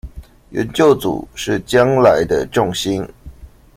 [0.49, 3.07] 研究組是將來的重心